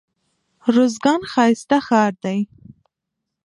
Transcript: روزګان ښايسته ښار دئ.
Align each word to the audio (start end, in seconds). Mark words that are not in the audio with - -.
روزګان 0.73 1.21
ښايسته 1.31 1.77
ښار 1.87 2.13
دئ. 2.23 2.39